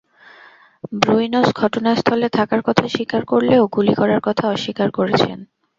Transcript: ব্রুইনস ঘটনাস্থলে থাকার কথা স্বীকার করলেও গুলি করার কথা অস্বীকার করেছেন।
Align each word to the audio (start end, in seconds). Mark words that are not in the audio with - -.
ব্রুইনস 0.93 1.47
ঘটনাস্থলে 1.55 2.27
থাকার 2.37 2.61
কথা 2.61 2.85
স্বীকার 2.87 3.21
করলেও 3.25 3.63
গুলি 3.75 3.93
করার 3.93 4.21
কথা 4.23 4.43
অস্বীকার 4.47 4.89
করেছেন। 4.91 5.37